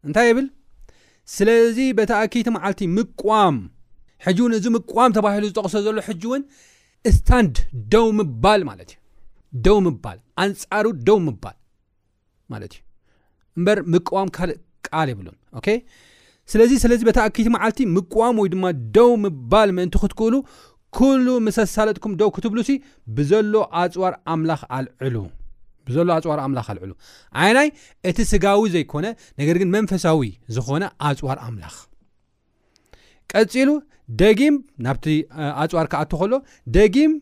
እንታይ 0.08 0.28
ይብል 0.32 0.48
ስለዚ 1.36 1.78
በታኣኪቲ 2.00 2.48
መዓልቲ 2.58 2.82
ምም 2.98 3.58
ሕጂ 4.26 4.38
እውን 4.44 4.54
እዚ 4.58 4.66
ምቋም 4.78 5.14
ተባሂሉ 5.18 5.44
ዝጠቅሶ 5.52 5.76
ዘሎ 5.86 6.00
ሕጂ 6.10 6.24
እውን 6.30 6.44
ስታንድ 7.18 7.56
ደው 7.94 8.06
ምባል 8.20 8.62
ማለት 8.70 8.92
እዩ 8.96 9.62
ደው 9.66 9.78
ምባል 9.88 10.20
ኣንፃሩ 10.44 10.86
ደው 11.08 11.18
ምባል 11.28 11.58
ማለት 12.54 12.74
እዩ 12.78 12.82
እምበር 13.58 13.80
ምቀዋም 13.94 14.30
ካልእቃል 14.36 15.10
ይብሉ 15.14 15.28
ስለዚ 16.52 16.72
ስለዚ 16.84 17.02
በቲኣኪት 17.08 17.48
መዓልቲ 17.54 17.80
ምቁዋሙ 17.96 18.36
ወይድማ 18.44 18.66
ደው 18.96 19.12
ምባል 19.24 19.70
ምእንቲ 19.78 19.96
ክትክእሉ 20.02 20.34
ኩሉ 20.98 21.28
ምሰሳለጥኩም 21.46 22.14
ደው 22.20 22.30
ክትብሉ 22.36 22.60
ሲ 22.68 22.72
ብ 22.80 22.84
ዋ 22.86 23.16
ብዘሎ 25.88 26.12
ኣፅዋር 26.18 26.38
ኣምላኽ 26.44 26.68
ኣልዕሉ 26.74 26.92
ዓይ 27.46 27.52
ናይ 27.58 27.68
እቲ 28.10 28.18
ስጋዊ 28.32 28.64
ዘይኮነ 28.76 29.06
ነገር 29.40 29.56
ግን 29.62 29.70
መንፈሳዊ 29.76 30.30
ዝኾነ 30.56 30.84
ኣፅዋር 31.08 31.40
ኣምላኽ 31.48 31.76
ቀፂሉ 33.32 33.70
ደጊም 34.22 34.56
ናብቲ 34.86 35.06
ኣፅዋር 35.64 35.86
ክኣቶ 35.92 36.12
ከሎ 36.22 36.34
ደጊም 36.78 37.14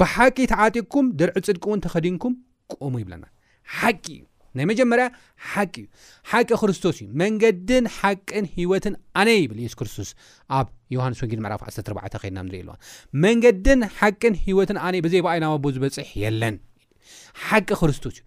ብሓቂ 0.00 0.36
ተዓጢቅኩም 0.52 1.08
ድርዒ 1.18 1.36
ፅድቂ 1.46 1.62
እውን 1.70 1.82
ተኸዲንኩም 1.86 2.34
ቆሙ 2.74 2.94
ይብለና 3.02 3.24
ሓቂእዩ 3.78 4.22
ናይ 4.58 4.66
መጀመርያ 4.70 5.04
ሓቂ 5.52 5.74
እዩ 5.82 5.86
ሓቂ 6.30 6.48
ክርስቶስ 6.62 6.96
እዩ 7.02 7.06
መንገድን 7.22 7.84
ሓቅን 7.98 8.44
ሂወትን 8.56 8.94
ኣነይ 9.20 9.40
ብል 9.50 9.58
ሱ 9.72 9.76
ክርስቶስ 9.80 10.10
ኣብ 10.58 10.68
ዮሃንስ 10.94 11.18
ወጌድ 11.24 11.40
ዕራፍ 11.48 11.62
1 11.68 12.16
ከድና 12.22 12.38
ንሪኢ 12.46 12.60
ኣልዋ 12.64 12.74
መንገድን 13.24 13.80
ሓቅን 13.98 14.34
ሂወትን 14.46 14.78
ነ 14.96 15.02
ብዘይ 15.06 15.22
በኣይ 15.26 15.40
ናቦ 15.44 15.64
ዝበፅሕ 15.76 16.10
የለን 16.22 16.56
ሓቂ 17.46 17.68
ክርስቶስ 17.82 18.16
እዩ 18.18 18.24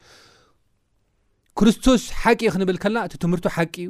ክርስቶስ 1.59 2.01
ሓቂ 2.21 2.39
እዩ 2.45 2.51
ክንብል 2.55 2.77
ከለና 2.83 3.01
እቲ 3.07 3.15
ትምህርቱ 3.25 3.45
ሓቂ 3.57 3.75
እዩ 3.85 3.89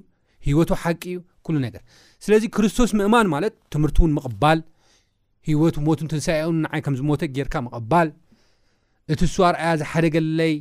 ሂወቱ 0.51 0.71
ሓቂ 0.83 1.03
እዩ 1.11 1.17
ሉ 1.55 1.59
ነገር 1.67 1.81
ስለዚ 2.23 2.43
ክርስቶስ 2.55 2.89
ምእማን 2.99 3.27
ማለት 3.35 3.53
ትምህርቲ 3.73 3.97
ውን 4.03 4.11
ምቕባል 4.17 4.59
ሂወቱ 5.49 5.75
ሞቱን 5.87 6.07
ትንሳንንዓይ 6.11 6.81
ከም 6.85 6.95
ዝሞት 6.99 7.21
ጌርካ 7.35 7.55
ምቕባል 7.67 8.09
እቲ 9.13 9.21
እስዋ 9.27 9.43
ርኣያ 9.55 9.69
ዝሓደገለይ 9.81 10.53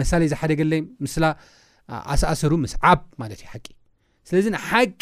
መሳሌ 0.00 0.22
ዝሓደገለይ 0.32 0.80
ምስላ 1.04 1.24
ኣሳኣሰሩ 2.14 2.52
ምስዓብ 2.64 3.00
ማለት 3.20 3.38
እዩ 3.42 3.48
ሓቂ 3.52 3.66
ስለዚ 4.28 4.46
ንሓቂ 4.56 5.00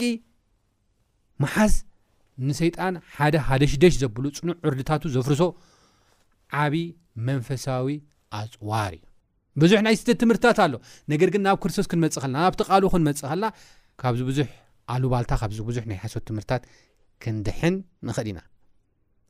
መሓዝ 1.43 1.73
ንሰይጣን 2.49 2.95
ሓደ 3.17 3.35
ሓደ 3.49 3.63
ሽደሽ 3.73 3.95
ዘብሉ 4.03 4.25
ፅኑዕ 4.39 4.57
ዕርድታቱ 4.69 5.03
ዘፍርሶ 5.15 5.43
ዓብ 6.65 6.75
መንፈሳዊ 7.29 7.89
ኣፅዋር 8.41 8.93
እዩ 8.99 9.03
ብዙሕ 9.63 9.81
ናይ 9.87 9.97
ስደት 10.01 10.19
ትምህርትታት 10.23 10.59
ኣሎ 10.65 10.73
ነገር 11.13 11.29
ግን 11.35 11.43
ናብ 11.47 11.57
ክርስቶስ 11.65 11.87
ክንመፅእ 11.91 12.23
ኸልና 12.25 12.37
ናብቲ 12.45 12.61
ቃሉኡ 12.71 12.89
ክንመፅእ 12.95 13.29
ኸልና 13.33 13.47
ካብዚ 14.03 14.21
ብዙሕ 14.31 14.49
ኣሉባልታ 14.95 15.33
ካብዚ 15.43 15.59
ብዙሕ 15.71 15.85
ናይ 15.91 15.99
ሓሶት 16.05 16.25
ትምህርትታት 16.31 16.63
ክንድሕን 17.25 17.75
ንኽእል 18.09 18.29
ኢና 18.33 18.41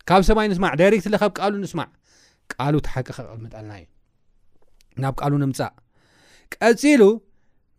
ካብ 0.08 0.22
ሰብይ 0.28 0.48
ንስማዕ 0.52 0.72
ዳይክትለ 0.80 1.14
ካብ 1.22 1.32
ቃሉ 1.40 1.52
ንስማዕ 1.64 1.88
ቃሉ 2.54 2.74
ትሓቂ 2.86 3.06
ክቕልምጠልና 3.16 3.72
እዩ 3.80 3.84
ናብ 5.02 5.14
ቃሉ 5.20 5.34
ንምፃእ 5.42 5.70
ቀፂሉ 6.56 7.02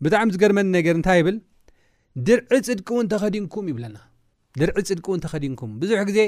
ብጣዕሚ 0.06 0.28
ዝገርመኒ 0.36 0.68
ነገር 0.78 0.94
እንታይ 1.00 1.18
ይብል 1.22 1.36
ድርዒ 2.28 2.52
ፅድቂ 2.68 2.88
እውን 2.96 3.08
ተኸዲንኩም 3.14 3.66
ይብለና 3.72 3.98
ድርዒ 4.60 4.78
ፅድቂ 4.90 5.06
እውን 5.12 5.22
ተኸዲንኩም 5.26 5.72
ብዙሕ 5.82 6.00
ግዜ 6.10 6.20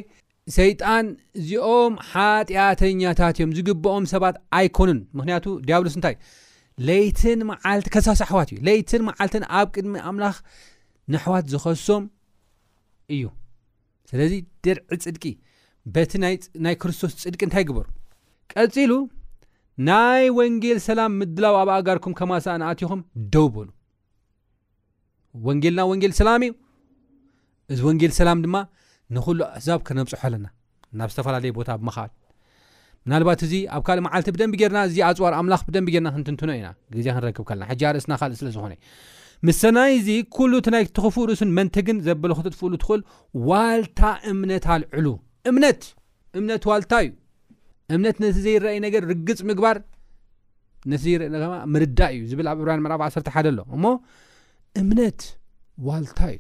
ሰይጣን 0.58 1.06
እዚኦም 1.40 1.94
ሓጢኣተኛታት 2.12 3.38
እዮም 3.40 3.52
ዝግብኦም 3.58 4.06
ሰባት 4.14 4.36
ኣይኮኑን 4.60 5.00
ምክንያቱ 5.18 5.46
ዲያብሎስ 5.68 5.96
እንታይ 5.98 6.16
ይትን 6.98 7.40
ዓልትከሳሳ 7.72 8.22
ኣሕዋት 8.28 8.50
እዩ 8.54 8.58
ለይትን 8.68 9.04
መዓልትን 9.10 9.44
ኣብ 9.60 9.68
ቅድሚ 9.76 9.94
ኣምላኽ 10.10 10.36
ንኣሕዋት 11.14 11.46
ዝኸሶም 11.54 12.04
እዩ 13.16 13.24
ስለዚ 14.10 14.34
ድርዒ 14.66 14.88
ፅድቂ 15.08 15.24
በቲ 15.96 16.12
ናይ 16.66 16.76
ክርስቶስ 16.82 17.14
ፅድቂ 17.26 17.42
እንታይ 17.48 17.62
ይግበሩ 17.66 17.86
ቀፂሉ 18.54 18.92
ናይ 19.88 20.24
ወንጌል 20.40 20.78
ሰላም 20.88 21.12
ምድላው 21.22 21.56
ኣብ 21.62 21.70
ኣጋርኩም 21.78 22.14
ከማሰኣኣትኹም 22.20 23.02
ደው 23.34 23.48
በሉ 23.56 23.70
ወንጌልና 25.48 25.82
ወንጌል 25.92 26.14
ሰላም 26.20 26.44
እዩ 26.46 26.54
እዚ 27.74 27.80
ወንጌል 27.88 28.12
ሰላም 28.20 28.38
ድማ 28.46 28.56
ንክሉ 29.16 29.40
ዛብ 29.66 29.82
ክነብፅሑ 29.88 30.18
ኣለና 30.30 30.46
ናብ 31.00 31.10
ዝተፈላለዩ 31.14 31.52
ቦታ 31.60 31.70
ብል 31.82 31.92
ናባት 33.12 33.40
እዚ 33.48 33.54
ኣብ 33.76 33.82
ካእ 33.88 33.98
ዓልቲ 34.16 34.28
ብደንብና 34.36 34.78
ኣፅዋርኣምናክትትኖኢዜ 35.10 37.26
ክክብናእስዝምስሰናይ 37.38 39.94
ዚ 40.08 40.12
ናይ 40.76 40.84
ትኽፉ 40.98 41.16
እስን 41.36 41.50
መንግን 41.60 41.98
ዘበክተጥፍእሉ 42.08 42.74
ትኽእል 42.84 43.02
ዋልታ 43.50 44.00
እምነት 44.34 44.66
ኣልዕሉ 44.76 45.08
እምትእምት 45.52 46.64
ዋል 46.72 46.84
እዩ 47.00 47.10
እምነት 47.96 48.16
ነቲ 48.24 48.36
ዘይረአየ 48.46 48.78
ነገር 48.86 49.02
ርግፅ 49.12 49.40
ምግባር 49.50 49.78
ነቲ 50.92 51.04
ዘአ 51.44 51.54
ምርዳእ 51.74 52.12
እዩ 52.18 52.24
ዝብል 52.32 52.48
ኣብ 52.52 52.60
ዕብራን 52.64 52.84
ሰርተ 53.16 53.28
ሓደኣሎ 53.36 53.60
እሞ 53.76 53.84
እምነት 54.82 55.22
ዋልታይእ 55.88 56.38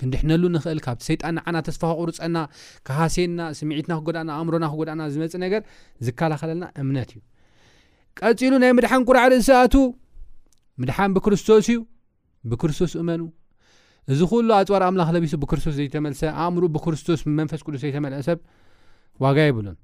ክንድሕነሉ 0.00 0.42
ንክእል 0.54 0.78
ካብቲ 0.84 1.02
ሰይጣን 1.08 1.34
ንዓና 1.38 1.56
ተስፋኪቁርፀና 1.68 2.36
ካሃሴና 2.88 3.40
ስምዒትና 3.58 3.92
ክናኣእምሮና 4.06 4.66
ክእና 4.74 5.02
ዝመፅእ 5.14 5.40
ነገር 5.46 5.62
ዝከላኸለልና 6.06 6.66
እምነት 6.82 7.10
እዩ 7.16 7.20
ቀፂሉ 8.20 8.52
ናይ 8.62 8.72
ምድሓን 8.78 9.02
ቁርዕርእ 9.10 9.42
ሰኣቱ 9.48 9.74
ምድሓን 10.82 11.10
ብክርስቶስ 11.18 11.66
እዩ 11.74 11.78
ብክርስቶስ 12.52 12.92
እመኑ 13.02 13.22
እዚ 14.14 14.20
ኩሉ 14.32 14.48
ኣፅዋር 14.60 14.82
ኣምላኽ 14.88 15.08
ለቢሱ 15.16 15.34
ብክርስቶስ 15.44 15.74
ዘይተመልሰ 15.80 16.22
ኣእምሩኡ 16.46 16.68
ብክርስቶስ 16.76 17.20
መንፈስ 17.40 17.60
ቅዱስ 17.66 17.80
ዘይተመልአሰብ 17.86 18.38
ዋጋ 19.24 19.38
ይብሉን 19.48 19.76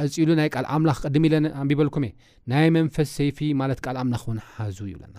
ቀፂሉ 0.00 0.28
ናይ 0.40 0.48
ቃል 0.54 0.66
ኣምላኽ 0.74 0.98
ቀድሚ 1.06 1.24
ኢለን 1.28 1.44
ኣብበልኩም 1.62 2.04
እ 2.08 2.10
ናይ 2.52 2.66
መንፈስ 2.76 3.08
ሰይፊ 3.18 3.38
ማለት 3.60 3.78
ካል 3.84 3.96
ኣምላክ 4.02 4.22
ውን 4.28 4.38
ሓዝ 4.52 4.78
ይብለና 4.92 5.16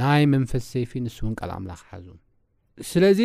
ናይ 0.00 0.22
መንፈስ 0.34 0.64
ሰይፊ 0.74 0.92
ንስእውን 1.06 1.34
ቃል 1.40 1.50
ኣምላኽ 1.56 1.80
ሓዝ 1.90 2.06
ስለዚ 2.90 3.20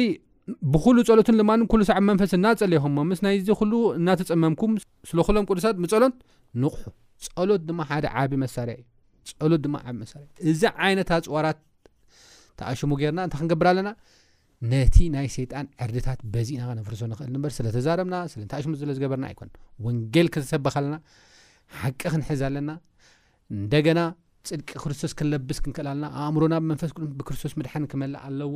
ብኩሉ 0.74 0.98
ፀሎትን 1.08 1.36
ልማንን 1.40 1.66
ኩሉ 1.72 1.82
ሰዕብ 1.90 2.04
መንፈስ 2.10 2.32
እናፀለይኹም 2.38 2.94
ሞ 2.98 3.06
ምስ 3.10 3.20
ናይዚ 3.26 3.48
ሉ 3.72 3.80
እናተፀመምኩም 4.00 4.72
ስለኩሎም 5.10 5.46
ቅዱሳት 5.50 5.78
ምጸሎት 5.84 6.16
ንቕሑ 6.64 6.84
ፀሎት 7.38 7.62
ድማ 7.70 7.82
ሓደ 7.90 8.06
ዓብ 8.22 8.32
መሳርያ 8.44 8.76
እዩ 8.78 9.50
ሎት 9.52 9.62
ድማ 9.66 9.78
ብ 9.86 9.96
መሳር 10.02 10.22
እዚ 10.50 10.62
ዓይነት 10.86 11.10
ኣፅዋራት 11.18 11.58
ተኣሽሙ 12.60 12.92
ጌርና 13.02 13.20
እንታ 13.28 13.36
ክንገብር 13.40 13.68
ኣለና 13.72 13.90
ነቲ 14.72 14.96
ናይ 15.16 15.28
ሰይጣን 15.38 15.66
ዕርድታት 15.86 16.20
በዚእና 16.34 16.64
ነፍርሶ 16.80 17.02
ንክእል 17.10 17.36
በር 17.44 17.52
ስለ 17.58 17.68
ተዛረብና 17.76 18.16
ስለንታይሽሙ 18.32 18.72
ዘለ 18.82 18.92
ዝገበርና 18.98 19.26
ኣይኮን 19.30 19.50
ወንጌል 19.86 20.28
ክሰብካለና 20.36 20.96
ሓቂ 21.82 22.00
ክንሕዝ 22.14 22.42
ኣለና 22.48 22.72
እንደገና 23.56 24.00
ፅድቂ 24.50 24.70
ክርስቶስ 24.84 25.14
ክንለብስ 25.20 25.58
ክንክእል 25.64 25.88
ለና 25.98 26.06
ኣእምሮና 26.24 26.56
ብመንፈስ 26.64 26.92
ክ 26.96 27.08
ብክርስቶስ 27.20 27.54
ምድሓን 27.60 27.86
ክመልእ 27.92 28.22
ኣለዎ 28.30 28.56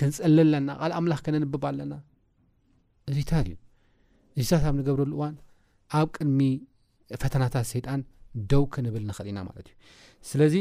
ክንፀለለና 0.00 0.68
ልእ 0.88 0.96
ኣምላኽ 0.98 1.20
ክነንብብ 1.26 1.62
ኣለና 1.70 1.94
እዚታት 3.12 3.44
እዩ 3.50 3.54
እዚታት 4.40 4.64
ኣብ 4.70 4.76
ንገብረሉ 4.80 5.12
እዋን 5.18 5.36
ኣብ 6.00 6.08
ቅድሚ 6.16 6.40
ፈተናታት 7.24 7.66
ሰይጣን 7.72 8.00
ደው 8.52 8.64
ክንብል 8.74 9.04
ንኽእል 9.10 9.28
ኢና 9.32 9.38
ማለት 9.50 9.68
እዩ 9.70 9.76
ስለዚ 10.30 10.56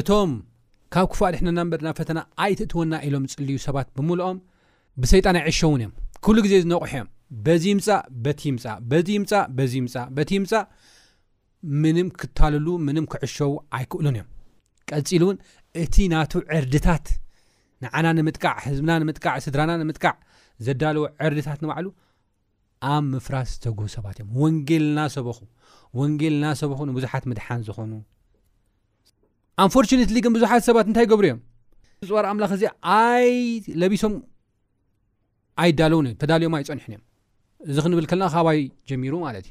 እቶም 0.00 0.30
ካብ 0.94 1.06
ክፉ 1.10 1.20
ድሕነና 1.32 1.60
ንበድና 1.66 1.88
ፈተና 1.98 2.18
ኣይትእትወና 2.44 2.92
ኢሎም 3.06 3.24
ዝፅልዩ 3.30 3.56
ሰባት 3.64 3.88
ብምልኦም 3.96 4.38
ብሰይጣን 5.02 5.36
ኣይ 5.40 5.44
ዕሾ 5.50 5.60
እውን 5.68 5.80
እዮም 5.84 5.92
ኩሉ 6.24 6.36
ግዜ 6.46 6.54
ዝነቑሑ 6.64 6.86
እዮም 6.90 7.08
በዚ 7.46 7.64
ይምፃእ 7.72 8.00
በቲ 8.24 8.42
ም 8.54 8.58
በዚ 8.90 9.08
ምፃእ 9.24 9.46
በዚምፃ 9.58 9.94
በቲ 10.16 10.30
ምፃእ 10.44 10.64
ምንም 11.82 12.08
ክታልሉ 12.20 12.66
ምንም 12.88 13.06
ክዕሸው 13.14 13.52
ኣይክእሉን 13.78 14.10
እዮም 14.20 14.28
ቀፂል 14.90 15.20
እውን 15.26 15.36
እቲ 15.84 15.96
ናቱ 16.14 16.32
ዕርድታት 16.58 17.06
ንዓና 17.84 18.06
ንምጥቃዕ 18.18 18.56
ህዝብና 18.66 18.92
ንምጥዕ 19.02 19.34
ስድራና 19.46 19.72
ንምጥቃዕ 19.82 20.14
ዘዳለዎ 20.66 21.04
ዕርድታት 21.26 21.58
ንባዕሉ 21.64 21.86
ኣብ 22.94 23.04
ምፍራስ 23.14 23.50
ተጉህ 23.64 23.90
ሰባት 23.98 24.16
እዮም 24.22 24.30
ወንጌልና 24.42 25.00
ሰበኹ 25.16 25.38
ወንጌልና 26.00 26.46
ሰበኹ 26.62 26.80
ንብዙሓት 26.90 27.24
ምድሓን 27.30 27.62
ዝኾኑ 27.68 27.92
ኣንፈርት 29.64 29.90
ግን 30.24 30.32
ብዙሓት 30.36 30.62
ሰባት 30.68 30.86
እንታይ 30.90 31.06
ገብሩ 31.12 31.26
እዮም 31.30 31.38
ፅዋር 32.10 32.24
ምላ 32.36 32.44
እዚ 32.58 32.64
ኣይ 33.00 33.26
ለቢሶም 33.80 34.12
ኣይዳለውን 35.62 36.06
እ 36.10 36.12
ተዳልዮም 36.20 36.54
ኣይፀኒሕእዮም 36.58 37.02
እዚ 37.70 37.76
ክንብል 37.84 38.04
ከለና 38.10 38.26
ካይ 38.34 38.60
ጀሚሩ 38.90 39.14
ማትዩ 39.24 39.46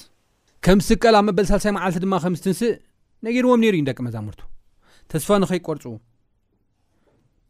ከም 0.65 0.77
ዝቀል 0.87 1.15
ኣብ 1.19 1.23
መበል 1.27 1.45
ሳለሳይ 1.49 1.71
መዓልቲ 1.75 1.97
ድማ 2.05 2.13
ከም 2.23 2.33
ዝትንስእ 2.39 2.71
ነገርዎም 3.27 3.59
ነሩእዩደቂ 3.63 3.97
መዛምርቱ 4.07 4.39
ተስፋ 5.11 5.29
ንኸይቆርፁ 5.43 5.83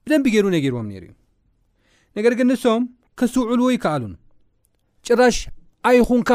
ብደንቢ 0.06 0.26
ገይሩ 0.34 0.46
ነ 0.54 0.58
ገይርዎም 0.64 0.88
ነይሩ 0.92 1.04
እዩ 1.08 1.14
ነገር 2.18 2.34
ግን 2.40 2.48
ንሶም 2.52 2.84
ከዝስውዕልዎ 3.20 3.68
ይከኣሉን 3.76 4.14
ጭራሽ 5.08 5.38
ኣይኹንካ 5.90 6.32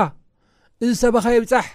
እዚ 0.84 0.90
ሰበኻ 1.04 1.24
ይብፃሕ 1.36 1.66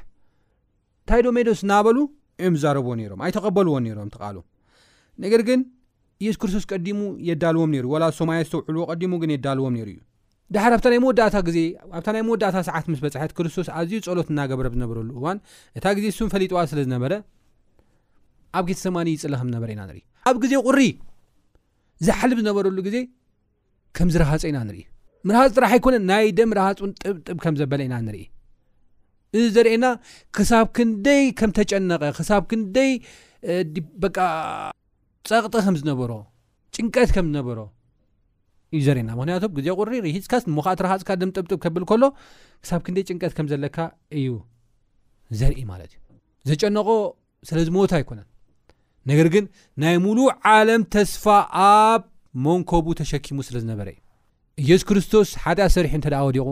እንታይ 1.01 1.21
ዶ 1.25 1.30
ሜደስ 1.38 1.62
እናበሉ 1.65 1.97
እዮም 2.41 2.56
ዝዛረብዎ 2.60 2.91
ነይሮም 2.99 3.19
ኣይተቐበልዎ 3.25 3.73
ነይሮም 3.86 4.10
ተቃሉ 4.15 4.38
ነገር 5.23 5.41
ግን 5.49 5.60
ኢየሱ 6.23 6.38
ክርስቶስ 6.41 6.63
ቀዲሙ 6.71 6.99
የዳልዎም 7.30 7.71
ነ 7.73 7.99
ላ 8.04 8.08
ሶማያ 8.19 8.39
ዝተውዕልዎ 8.47 8.84
ቀዲሙ 8.91 9.12
ግን 9.21 9.30
የዳልዎም 9.36 9.73
ነይሩ 9.77 9.88
እዩ 9.95 9.99
ድሓር 10.56 10.73
ብታናይ 10.80 10.99
ወዳታ 11.10 11.36
ግዜ 11.47 11.58
ኣብታ 11.97 12.08
ናይ 12.15 12.23
መወዳእታ 12.27 12.58
ሰዓት 12.69 12.86
ምስ 12.91 12.99
በፅሐት 13.04 13.32
ክርስቶስ 13.38 13.67
ኣዝዩ 13.80 13.99
ፀሎት 14.08 14.27
እናገብረብ 14.34 14.73
ዝነበረሉ 14.77 15.10
እዋን 15.19 15.38
እታ 15.77 15.86
ግዜ 15.99 16.06
ሱም 16.19 16.30
ፈሊጥዋ 16.34 16.62
ስለ 16.71 16.80
ዝነበረ 16.88 17.12
ኣብ 18.60 18.66
ጌተ 18.70 18.80
ሰማኒ 18.86 19.08
ይፅለ 19.16 19.34
ከምዝነበረ 19.40 19.70
ኢና 19.76 19.84
ኢ 19.98 20.02
ኣብ 20.30 20.38
ግዜ 20.44 20.54
ቁሪ 20.68 20.80
ዝሓልብ 22.06 22.38
ዝነበረሉ 22.44 22.78
ግዜ 22.88 22.98
ከምዝረሃፀ 23.98 24.40
ኢና 24.50 24.60
ንርኢ 24.68 24.82
ምርሃፅ 25.28 25.50
ጥራሕ 25.58 25.72
ኣኮነን 25.78 26.04
ናይ 26.10 26.26
ደ 26.38 26.44
ርሃፅን 26.60 26.92
ጥብጥ 27.04 27.28
ከም 27.44 27.56
ዘበለ 27.60 27.82
ኢና 27.88 27.96
ንኢ 28.08 28.20
እዚ 29.38 29.44
ዘርእና 29.56 29.86
ክሳብ 30.38 30.66
ክንደይ 30.78 31.22
ከምተጨነቀ 31.40 32.04
ክሳብ 32.18 32.44
ክደይ 32.52 32.92
ፀቕጥ 35.30 35.54
ከምዝነበሮ 35.66 36.12
ጭንቀት 36.76 37.10
ከምዝነበሮ 37.16 37.60
እዩ 38.76 38.80
ዘርእና 38.88 39.10
ምክንያቱ 39.20 39.44
ግዜ 39.58 39.68
ቁሪ 39.80 39.94
ርሂካስ 40.06 40.44
ሞከዓ 40.58 40.74
ትረሃፅካ 40.80 41.12
ድም 41.22 41.32
ጥብጥ 41.38 41.54
ከብል 41.66 41.84
ከሎ 41.92 42.04
ክሳብ 42.64 42.82
ክደይ 42.88 43.04
ጭንቀት 43.10 43.34
ከምዘለካ 43.40 43.78
እዩ 44.20 44.28
ዘርኢ 45.42 45.60
ማለት 45.74 45.92
እዩ 45.98 46.18
ዘጨነቆ 46.50 46.90
ስለዝሞታ 47.50 47.92
ኣይኮነን 48.00 48.28
ነገር 49.10 49.28
ግን 49.34 49.46
ናይ 49.84 49.96
ሙሉእ 50.06 50.30
ዓለም 50.56 50.82
ተስፋ 50.96 51.26
ኣብ 51.68 52.02
መንኮቡ 52.46 52.86
ተሸኪሙ 53.02 53.38
ስለ 53.48 53.56
ዝነበረ 53.64 53.88
እዩ 53.94 53.98
ኢየሱ 54.64 54.84
ክርስቶስ 54.90 55.28
ሓጢያ 55.44 55.66
ሰሪሑ 55.76 55.92
እንደ 56.00 56.16
ወዲቑ 56.28 56.48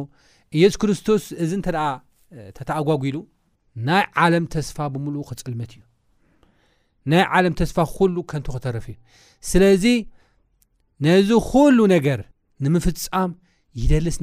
ኢየሱስ 0.58 0.78
ክርስቶስ 0.82 1.24
እዚ 1.44 1.52
እተ 1.62 1.68
ተተኣጓጉሉ 2.58 3.16
ናይ 3.88 4.04
ዓለም 4.24 4.46
ተስፋ 4.54 4.78
ብምሉእ 4.94 5.24
ክፅልምት 5.30 5.72
እዩ 5.76 5.82
ናይ 7.12 7.24
ዓለም 7.38 7.54
ተስፋ 7.62 7.78
ኩሉ 7.96 8.16
ከንቱ 8.32 8.48
ክተረፍ 8.56 8.86
እዩ 8.94 8.98
ስለዚ 9.52 9.86
ነዚ 11.08 11.30
ኩሉ 11.52 11.78
ነገር 11.96 12.20
ንምፍፃም 12.66 13.32
ይደሊስ 13.82 14.16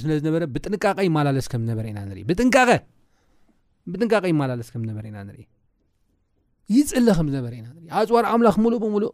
ስለ 0.00 0.10
ዝነበረ 0.20 0.42
ብጥንቃቐ 0.56 0.98
ይመላለስ 1.08 1.46
ከም 1.52 1.60
ዝነበረ 1.66 1.84
ኢና 1.92 1.98
ንኢብብጥንቃቐ 2.10 4.24
ይመላለስ 4.32 4.66
ከምዝነበረ 4.72 5.04
ኢና 5.10 5.16
ንኢ 5.28 5.40
ይፅሊ 6.74 7.06
ከም 7.18 7.26
ዝነበረ 7.32 7.52
ኢና 7.60 7.68
ኢ 7.84 7.88
ኣፅዋር 7.98 8.24
ኣምላኽ 8.32 8.56
ምሉእ 8.64 8.78
ብምሉእ 8.82 9.10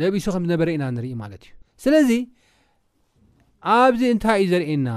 ለቢሱ 0.00 0.26
ከምዝነበረ 0.34 0.68
ኢና 0.76 0.84
ንርኢ 0.96 1.12
ማለት 1.22 1.42
እዩ 1.48 1.52
ስለዚ 1.84 2.10
ኣብዚ 3.74 4.02
እንታይ 4.14 4.38
እዩ 4.44 4.48
ዘርእየና 4.52 4.88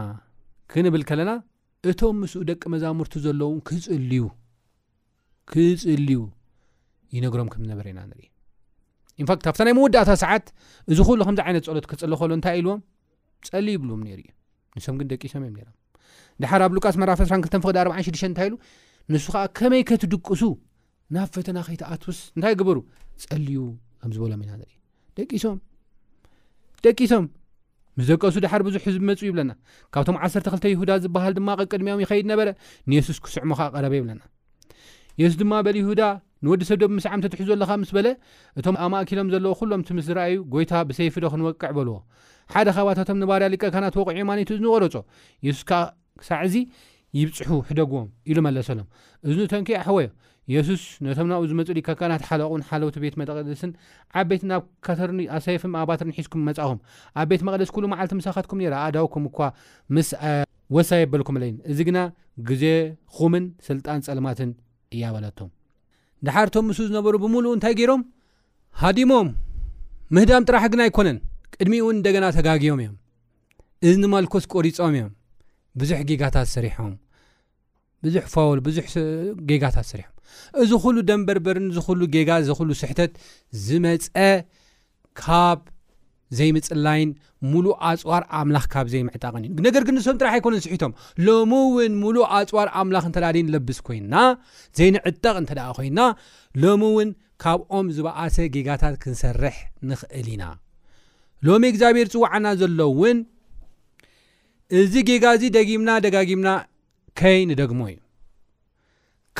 ክንብል 0.71 1.03
ከለና 1.09 1.31
እቶም 1.89 2.15
ምስኡ 2.21 2.41
ደቂ 2.49 2.61
መዛሙርቲ 2.73 3.13
ዘለው 3.25 3.51
ክፅልዩክፅልዩ 3.69 4.29
ዩነግሮም 7.17 7.49
ከምዝነበረ 7.53 7.85
ኢና 7.93 8.01
ኢ 8.23 8.27
ንፋት 9.23 9.45
ኣብታ 9.51 9.61
ናይ 9.67 9.73
መወዳእታ 9.77 10.11
ሰዓት 10.23 10.45
እዚ 10.91 10.97
ሉከምዚ 11.21 11.39
ዓይነት 11.45 11.63
ፀሎት 11.69 11.85
ክፅሊ 11.91 12.11
ከሎ 12.21 12.31
እንታይ 12.37 12.53
ኢልዎም 12.61 12.79
ፀሊ 13.47 13.67
ይብልዎም 13.75 14.01
ዩ 14.11 14.17
ንም 14.87 14.95
ግን 14.99 15.07
ደቂሶም 15.13 15.43
እዮም 15.47 15.73
ዳሓር 16.43 16.61
ኣብ 16.65 16.73
ሉቃስ 16.77 16.95
መራፍ 17.01 17.19
2 17.29 17.57
46 17.69 18.25
እንታ 18.29 18.41
ኢሉ 18.49 18.53
ንሱ 19.13 19.25
ከዓ 19.33 19.41
ከመይ 19.59 19.81
ከትድቅሱ 19.89 20.41
ናብ 21.15 21.27
ፈተና 21.35 21.59
ኸይቲ 21.67 21.81
ኣትውስ 21.93 22.17
እንታይ 22.35 22.53
ግበሩ 22.59 22.77
ፀልዩ 23.23 23.55
ምዝበሎም 24.09 24.41
ኢናደቂምደቂሶም 24.45 27.25
ምስ 27.99 28.05
ደቀሱ 28.11 28.35
ድሓር 28.43 28.61
ብዙሕ 28.67 28.81
ህዝቢ 28.87 28.99
መፁ 29.09 29.21
ይብለና 29.27 29.51
ካብቶም 29.93 30.17
12 30.25 30.65
ይሁዳ 30.73 30.91
ዝበሃል 31.03 31.33
ድማ 31.37 31.49
ቅቅድሚኦም 31.61 32.01
ይኸይድ 32.03 32.25
ነበረ 32.31 32.47
ንየሱስ 32.91 33.17
ክስዕሙካ 33.23 33.59
ቀረበ 33.73 33.93
ይብለና 33.99 34.21
የሱስ 35.21 35.35
ድማ 35.41 35.53
በል 35.67 35.77
ሁዳ 35.87 36.01
ንወዲ 36.45 36.61
ሰብ 36.69 36.77
ዶብ 36.81 36.91
ምስ 36.97 37.05
ዓምተትሕዞኣለካ 37.13 37.71
ምስ 37.81 37.89
በለ 37.97 38.07
እቶም 38.59 38.75
ኣማእኪሎም 38.85 39.27
ዘለዎ 39.33 39.51
ኩሎምቲ 39.61 39.87
ምስዝረኣዩ 39.97 40.35
ጎይታ 40.53 40.71
ብሰይፍዶ 40.89 41.23
ክንወቅዕ 41.33 41.71
በልዎ 41.77 41.95
ሓደ 42.53 42.67
ኻባታቶም 42.77 43.17
ንባርያ 43.23 43.47
ልቀካናትወቕዕዩ 43.55 44.23
ማቱ 44.29 44.49
እዝንቀረፆ 44.57 44.95
የሱስ 45.47 45.63
ሳዕዚ 46.29 46.55
ይብፅሑ 47.19 47.51
ሕደጉዎም 47.69 48.07
ኢሉ 48.29 48.37
መለሰሎም 48.47 48.87
እዚተምኪ 49.29 49.69
ኣሕወዮ 49.81 50.05
የሱስ 50.53 50.83
ነቶም 51.05 51.27
ናብኡ 51.31 51.43
ዝመፅሉ 51.49 51.79
ካከናት 51.87 52.23
ሓለቑን 52.27 52.61
ሓለውቲ 52.69 52.95
ቤት 53.03 53.15
መጠቅደስን 53.21 53.71
ዓበይትን 54.19 54.51
ኣብ 54.55 54.63
ካተርኒ 54.85 55.19
ኣሰይፍም 55.37 55.73
ኣባትርን 55.81 56.13
ሒዝኩም 56.17 56.41
መፃኹም 56.49 56.79
ኣብ 57.21 57.27
ቤት 57.31 57.41
መቅደስ 57.47 57.69
ኩሉ 57.75 57.83
መዓልቲ 57.93 58.13
ምሳኻትኩም 58.19 58.61
ነራ 58.63 58.75
ኣዳውኩም 58.87 59.25
እኳ 59.29 59.39
ምስ 59.97 60.09
ወሳ 60.77 60.89
የበልኩምኣለየን 61.01 61.57
እዚ 61.71 61.79
ግና 61.89 61.99
ግዜ 62.49 62.63
ኹምን 63.17 63.45
ስልጣን 63.67 64.01
ፀልማትን 64.07 64.49
እያበለቶም 64.95 65.51
ድሓርቶም 66.27 66.65
ምስ 66.69 66.79
ዝነበሩ 66.89 67.13
ብምሉእ 67.25 67.55
እንታይ 67.57 67.75
ገይሮም 67.79 68.01
ሃዲሞም 68.83 69.29
ምህዳም 70.15 70.45
ጥራሕ 70.49 70.63
ግን 70.73 70.81
ኣይኮነን 70.85 71.19
ቅድሚ 71.55 71.75
እውን 71.83 71.95
እንደገና 71.99 72.25
ተጋጊቦም 72.37 72.81
እዮም 72.85 72.97
እዝኒመልኮስ 73.89 74.45
ቆሪፆም 74.55 74.95
እዮም 74.99 75.13
ብዙሕ 75.81 75.99
ጊጋታት 76.09 76.49
ስሪሖም 76.55 76.93
ብዙ 78.05 78.15
ፈወሉ 78.33 78.57
ብዙሕ 78.67 78.85
ጌጋታት 79.49 79.85
ስሪሖም 79.91 80.13
እዚ 80.61 80.71
ኩሉ 80.83 80.95
ደንበርበር 81.09 81.57
ዝክሉ 81.77 82.01
ጌጋ 82.15 82.29
ዝክሉ 82.49 82.69
ስሕተት 82.81 83.11
ዝመፀአ 83.65 84.19
ካብ 85.21 85.59
ዘይምፅላይን 86.37 87.09
ሙሉእ 87.51 87.75
ኣፅዋር 87.89 88.23
ኣምላኽ 88.39 88.65
ካብ 88.73 88.87
ዘይምዕጣቅን 88.93 89.43
እዩ 89.47 89.61
ነገር 89.67 89.83
ግን 89.87 89.95
ንስም 89.99 90.17
ጥራሕ 90.21 90.33
ኣይኮነን 90.37 90.63
ስሒቶም 90.65 90.91
ሎሚ 91.27 91.51
እውን 91.69 91.93
ሙሉእ 92.03 92.25
ኣፅዋር 92.37 92.67
ኣምላኽ 92.81 93.03
እንተዳልዩ 93.09 93.43
ለብስ 93.53 93.79
ኮይና 93.87 94.15
ዘይንዕጠቕ 94.79 95.33
እንተደኣ 95.41 95.67
ኮይና 95.77 95.99
ሎሚ 96.63 96.81
እውን 96.91 97.09
ካብኦም 97.43 97.87
ዝባኣሰ 97.97 98.35
ጌጋታት 98.55 98.95
ክንሰርሕ 99.03 99.57
ንክእል 99.89 100.27
ኢና 100.35 100.43
ሎሚ 101.47 101.63
እግዚኣብሄር 101.73 102.07
ፅዋዓና 102.13 102.45
ዘሎእውን 102.61 103.19
እዚ 104.81 104.93
ጌጋ 105.09 105.25
እዚ 105.37 105.43
ደጊምና 105.57 105.89
ደጋጊምና 106.05 106.47
ከይ 107.19 107.39
ንደግሞ 107.51 107.79
እዩ 107.91 107.97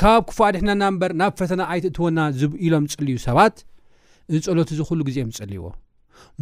ካብ 0.00 0.22
ክፉድሕናና 0.30 0.82
እምበር 0.92 1.12
ናብ 1.20 1.32
ፈተና 1.40 1.62
ኣይት 1.72 1.84
እትወና 1.88 2.18
ዝኢሎም 2.40 2.84
ፅልዩ 2.92 3.14
ሰባት 3.26 3.56
እዚፀሎት 4.30 4.68
እዚ 4.74 4.80
ኩሉ 4.88 5.00
ግዜ 5.08 5.16
ዮም 5.22 5.30
ዝፅልይዎ 5.36 5.64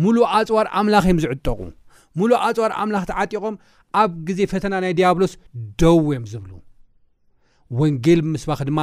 ሙሉእ 0.03 0.27
ኣፅዋር 0.39 0.67
ኣምላኽ 0.81 1.05
እዮም 1.09 1.21
ዝዕጠቑ 1.25 1.47
ሙሉእ 2.21 2.39
ኣፅዋር 2.47 2.73
ኣምላኽ 2.83 3.05
ተዓጢቆም 3.11 3.55
ኣብ 4.03 4.11
ግዜ 4.29 4.41
ፈተና 4.53 4.75
ናይ 4.85 4.93
ዲያብሎስ 4.99 5.33
ደው 5.83 5.99
እዮም 6.13 6.25
ዝብሉ 6.33 6.53
ወንጌል 7.81 8.21
ብምስባኺ 8.27 8.61
ድማ 8.71 8.81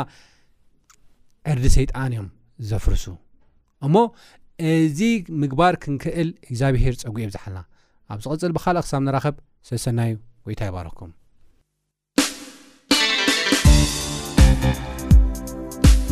ዕርዲ 1.53 1.65
ሰይጣን 1.77 2.09
እዮም 2.15 2.29
ዘፍርሱ 2.69 3.05
እሞ 3.87 3.95
እዚ 4.85 4.99
ምግባር 5.41 5.73
ክንክእል 5.83 6.29
እግዚኣብሄር 6.49 6.93
ፀጉ 7.03 7.15
እየብዝሓልና 7.21 7.61
ኣብ 8.13 8.19
ዚቕፅል 8.25 8.53
ብካልእ 8.57 8.83
ክሳብ 8.87 9.01
ንራኸብ 9.09 9.37
ስለሰናዩ 9.69 10.15
ወይ 10.47 10.57
ታ 10.61 10.71
ይባረኩም 10.71 11.13